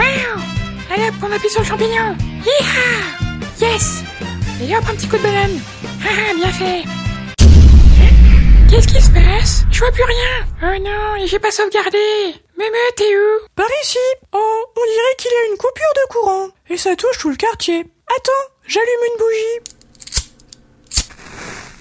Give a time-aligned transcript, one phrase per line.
[0.00, 0.40] Wow
[0.90, 2.16] Allez hop, on appuie sur le champignon.
[2.42, 2.88] Yeeha
[3.60, 4.02] Yes
[4.62, 5.60] Et hop, un petit coup de banane.
[6.02, 6.84] Ah, bien fait.
[8.70, 9.64] Qu'est-ce qui se passe?
[9.70, 10.46] Je vois plus rien.
[10.62, 11.98] Oh non, j'ai pas sauvegardé.
[12.56, 13.46] Mémé, t'es où?
[13.54, 13.98] Par ici.
[14.32, 16.48] Oh, on dirait qu'il y a une coupure de courant.
[16.70, 17.80] Et ça touche tout le quartier.
[17.80, 19.74] Attends, j'allume une bougie.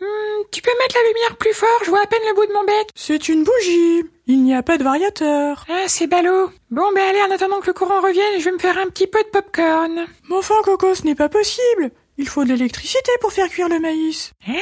[0.00, 2.52] Hmm, tu peux mettre la lumière plus fort, je vois à peine le bout de
[2.52, 2.88] mon bec.
[2.94, 4.04] C'est une bougie.
[4.26, 5.64] Il n'y a pas de variateur.
[5.68, 6.50] Ah, c'est ballot.
[6.70, 9.06] Bon, ben allez, en attendant que le courant revienne, je vais me faire un petit
[9.06, 10.06] peu de popcorn.
[10.28, 11.90] Mais enfin, Coco, ce n'est pas possible.
[12.18, 14.32] Il faut de l'électricité pour faire cuire le maïs.
[14.48, 14.54] Hein?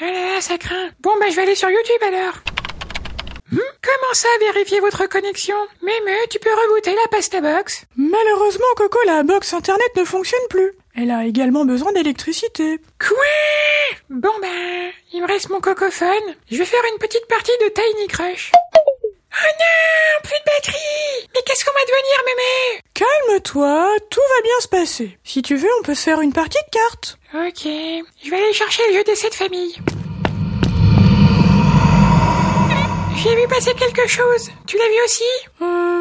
[0.00, 0.90] Ah là là, ça craint.
[1.00, 2.34] Bon, ben je vais aller sur YouTube alors.
[3.50, 5.56] Hmm, comment ça, vérifier votre connexion?
[5.82, 10.72] Mémé, tu peux rebooter la pasta box Malheureusement, Coco, la box internet ne fonctionne plus.
[10.94, 12.78] Elle a également besoin d'électricité.
[13.00, 13.16] Quoi?
[14.18, 16.34] Bon ben, il me reste mon cocophone.
[16.50, 18.50] Je vais faire une petite partie de Tiny Crush.
[18.52, 22.82] Oh non, plus de batterie Mais qu'est-ce qu'on va devenir, mémé?
[22.94, 25.18] Calme-toi, tout va bien se passer.
[25.22, 27.16] Si tu veux, on peut se faire une partie de cartes.
[27.32, 27.62] Ok,
[28.24, 29.76] je vais aller chercher le jeu d'essai de famille.
[33.22, 34.50] J'ai vu passer quelque chose.
[34.66, 35.24] Tu l'as vu aussi?
[35.62, 35.97] Euh,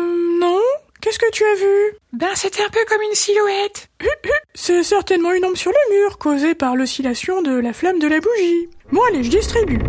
[1.08, 1.98] Qu'est-ce que tu as vu?
[2.12, 3.88] Ben, c'était un peu comme une silhouette.
[4.54, 8.20] C'est certainement une ombre sur le mur, causée par l'oscillation de la flamme de la
[8.20, 8.68] bougie.
[8.92, 9.80] Bon allez, je distribue.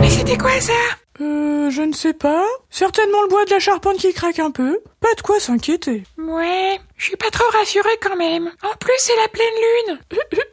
[0.00, 0.72] Mais c'était quoi ça?
[1.20, 2.46] Euh, je ne sais pas.
[2.70, 4.78] Certainement le bois de la charpente qui craque un peu.
[5.00, 6.04] Pas de quoi s'inquiéter.
[6.16, 8.46] Ouais, je suis pas trop rassurée quand même.
[8.62, 9.48] En plus, c'est la pleine
[9.88, 9.98] lune.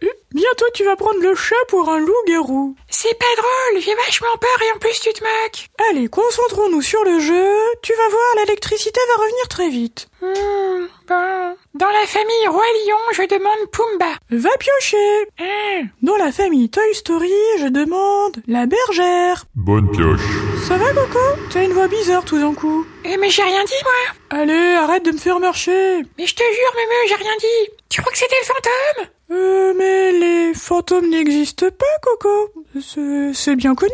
[0.35, 2.75] Bientôt tu vas prendre le chat pour un loup-garou.
[2.89, 5.67] C'est pas drôle, j'ai vachement peur et en plus tu te moques.
[5.89, 7.53] Allez, concentrons-nous sur le jeu.
[7.81, 10.09] Tu vas voir, l'électricité va revenir très vite.
[10.21, 11.55] Hmm, bon.
[11.75, 14.11] Dans la famille Roi Lion, je demande Pumba.
[14.29, 15.25] Va piocher.
[15.39, 19.45] Hein Dans la famille Toy Story, je demande la bergère.
[19.55, 20.19] Bonne pioche.
[20.67, 21.19] Ça va, Coco?
[21.49, 22.85] T'as une voix bizarre tout d'un coup.
[23.05, 24.37] Eh, Mais j'ai rien dit, moi.
[24.41, 26.01] Allez, arrête de me faire marcher.
[26.17, 27.71] Mais je te jure, mémé, j'ai rien dit.
[27.87, 29.07] Tu crois que c'était le fantôme?
[29.31, 32.51] Euh, mais les fantômes n'existent pas, Coco.
[32.81, 33.91] C'est- C'est bien connu.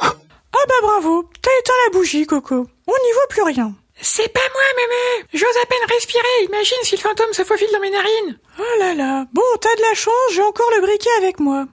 [0.00, 2.54] Ah bah bravo, t'as éteint la bougie, Coco.
[2.86, 3.72] On n'y voit plus rien.
[4.00, 5.26] C'est pas moi, mémé.
[5.32, 6.44] J'ose à peine respirer.
[6.48, 8.38] Imagine si le fantôme se faufile dans mes narines.
[8.58, 9.24] Oh là là.
[9.32, 11.64] Bon, t'as de la chance, j'ai encore le briquet avec moi.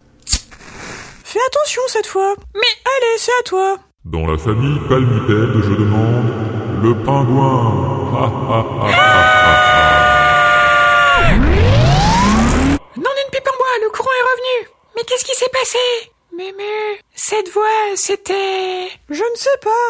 [1.23, 2.35] Fais attention cette fois.
[2.55, 3.77] Mais Allez, c'est à toi.
[4.05, 8.11] Dans la famille palmipède, je demande le pingouin.
[8.13, 9.30] Ha, ha, ha, ha.
[15.01, 15.79] Mais qu'est-ce qui s'est passé?
[16.31, 18.87] Mémé, cette voix, c'était...
[19.09, 19.87] Je ne sais pas.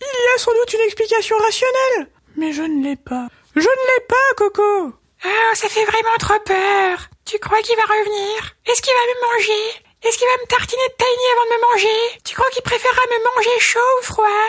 [0.00, 2.08] Il y a sans doute une explication rationnelle.
[2.36, 3.26] Mais je ne l'ai pas.
[3.56, 4.92] Je ne l'ai pas, Coco.
[5.24, 7.08] Ah, ça fait vraiment trop peur.
[7.24, 8.54] Tu crois qu'il va revenir?
[8.66, 9.82] Est-ce qu'il va me manger?
[10.04, 12.18] Est-ce qu'il va me tartiner de tiny avant de me manger?
[12.24, 14.46] Tu crois qu'il préférera me manger chaud ou froid?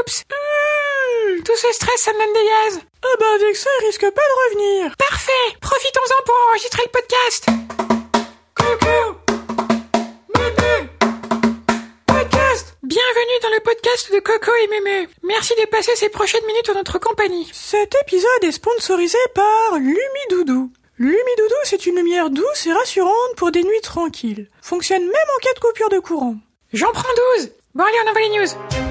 [0.00, 0.24] Oups.
[0.32, 2.80] Mmh, tout ce stress, ça me donne des gaz.
[3.04, 4.96] Ah bah avec ça, il risque pas de revenir.
[4.96, 7.87] Parfait Profitons-en pour enregistrer le Podcast
[12.82, 15.08] Bienvenue dans le podcast de Coco et Mémé.
[15.22, 17.48] Merci de passer ces prochaines minutes en notre compagnie.
[17.52, 20.70] Cet épisode est sponsorisé par Lumidoudou.
[20.98, 24.48] Lumidoudou, c'est une lumière douce et rassurante pour des nuits tranquilles.
[24.62, 26.36] Fonctionne même en cas de coupure de courant.
[26.72, 28.87] J'en prends 12 Bon allez, on envoie les news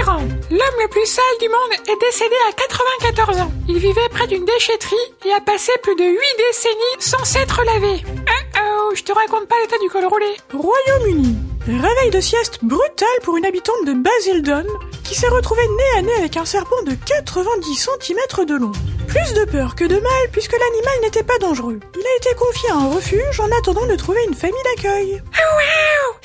[0.00, 0.18] Iran,
[0.50, 3.52] l'homme le plus sale du monde, est décédé à 94 ans.
[3.68, 8.02] Il vivait près d'une déchetterie et a passé plus de 8 décennies sans s'être lavé.
[8.08, 10.26] Oh oh, je te raconte pas l'état du col roulé.
[10.52, 11.36] Royaume-Uni.
[11.66, 14.66] Réveil de sieste brutal pour une habitante de Basildon
[15.04, 18.72] qui s'est retrouvée nez à nez avec un serpent de 90 cm de long.
[19.06, 21.78] Plus de peur que de mal puisque l'animal n'était pas dangereux.
[21.94, 25.12] Il a été confié à un refuge en attendant de trouver une famille d'accueil.
[25.12, 25.73] Wow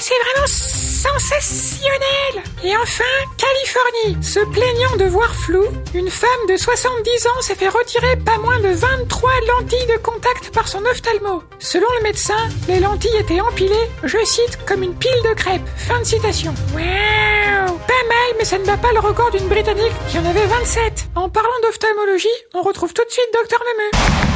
[0.09, 3.03] C'est vraiment sensationnel Et enfin,
[3.37, 4.23] Californie.
[4.23, 8.59] Se plaignant de voir flou, une femme de 70 ans s'est fait retirer pas moins
[8.59, 11.43] de 23 lentilles de contact par son ophtalmo.
[11.59, 15.69] Selon le médecin, les lentilles étaient empilées, je cite, comme une pile de crêpes.
[15.77, 16.55] Fin de citation.
[16.73, 20.47] Wow Pas mal, mais ça ne bat pas le record d'une Britannique qui en avait
[20.47, 21.09] 27.
[21.13, 24.28] En parlant d'ophtalmologie, on retrouve tout de suite Docteur Memeux.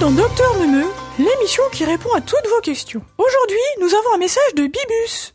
[0.00, 0.88] Dans Docteur Neumeux,
[1.18, 3.04] l'émission qui répond à toutes vos questions.
[3.18, 5.32] Aujourd'hui, nous avons un message de Bibus.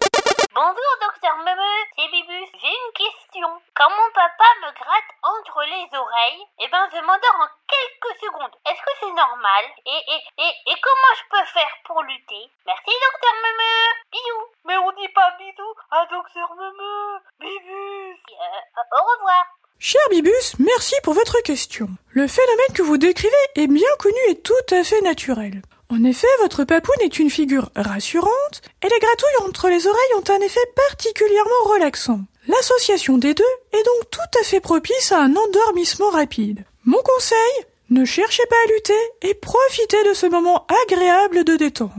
[0.55, 2.49] Bonjour docteur Memeux, c'est Bibus.
[2.57, 3.45] J'ai une question.
[3.75, 8.55] Quand mon papa me gratte entre les oreilles, eh ben je m'endors en quelques secondes.
[8.65, 9.63] Est-ce que c'est normal?
[9.85, 12.49] Et, et, et, et comment je peux faire pour lutter?
[12.65, 13.91] Merci docteur Memeux.
[14.09, 14.47] Bisous.
[14.65, 17.19] Mais on dit pas bisous à docteur Memeux.
[17.37, 18.17] Bibus.
[18.33, 19.45] Euh, au revoir.
[19.77, 21.89] Cher Bibus, merci pour votre question.
[22.11, 25.61] Le phénomène que vous décrivez est bien connu et tout à fait naturel.
[25.89, 30.31] En effet, votre papoune est une figure rassurante et les gratouilles entre les oreilles ont
[30.31, 32.21] un effet particulièrement relaxant.
[32.47, 33.43] L'association des deux
[33.73, 36.63] est donc tout à fait propice à un endormissement rapide.
[36.85, 41.91] Mon conseil, ne cherchez pas à lutter et profitez de ce moment agréable de détente.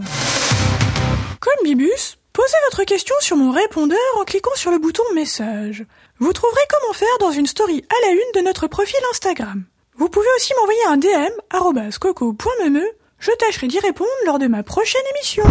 [1.41, 5.87] Comme Bibus, posez votre question sur mon répondeur en cliquant sur le bouton message.
[6.19, 9.65] Vous trouverez comment faire dans une story à la une de notre profil Instagram.
[9.97, 12.83] Vous pouvez aussi m'envoyer un DM coco.meme.
[13.19, 15.45] Je tâcherai d'y répondre lors de ma prochaine émission.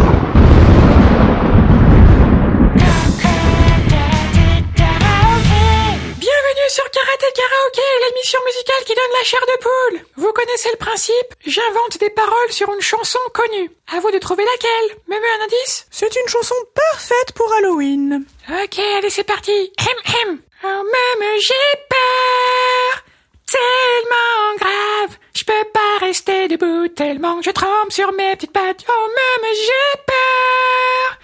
[6.66, 10.06] Bienvenue sur Karaté Karaoké, l'émission musicale qui donne la chair de poule.
[10.16, 13.70] Vous connaissez le principe J'invente des paroles sur une chanson connue.
[13.96, 14.98] À vous de trouver laquelle.
[15.08, 18.26] Même un indice C'est une chanson parfaite pour Halloween.
[18.50, 19.52] Ok, allez, c'est parti.
[19.52, 20.42] Hem hem.
[20.64, 23.04] Oh, même j'ai peur.
[23.52, 25.18] Tellement grave.
[25.36, 28.86] Je peux pas rester debout tellement je trempe sur mes petites pattes.
[28.90, 31.20] Oh, même j'ai peur.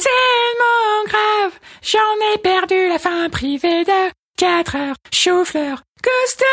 [0.00, 1.52] Tellement grave.
[1.82, 4.96] J'en ai perdu la fin privée de 4 heures.
[5.12, 5.82] Chou-fleur.
[6.02, 6.44] Costa.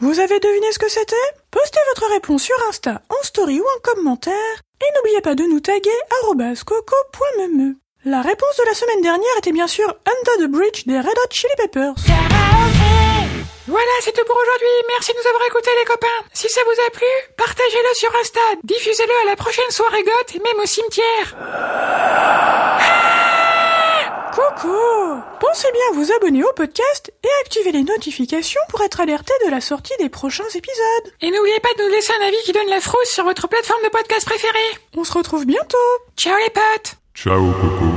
[0.00, 1.16] Vous avez deviné ce que c'était?
[1.50, 5.58] Postez votre réponse sur Insta, en story ou en commentaire, et n'oubliez pas de nous
[5.58, 5.90] taguer
[6.64, 7.74] coco.meme.
[8.04, 11.32] La réponse de la semaine dernière était bien sûr Under the Bridge des Red Hot
[11.32, 11.94] Chili Peppers.
[13.66, 14.68] Voilà, c'est tout pour aujourd'hui.
[14.90, 16.06] Merci de nous avoir écoutés, les copains.
[16.32, 20.38] Si ça vous a plu, partagez-le sur Insta, diffusez-le à la prochaine soirée goth et
[20.38, 21.36] même au cimetière.
[24.56, 29.00] Coucou Pensez bien à vous abonner au podcast et à activer les notifications pour être
[29.00, 31.12] alerté de la sortie des prochains épisodes.
[31.20, 33.82] Et n'oubliez pas de nous laisser un avis qui donne la frousse sur votre plateforme
[33.84, 34.78] de podcast préférée.
[34.96, 35.76] On se retrouve bientôt
[36.16, 37.91] Ciao les potes Ciao Coco.